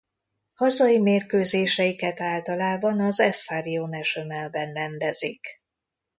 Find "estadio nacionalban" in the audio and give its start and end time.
3.19-4.73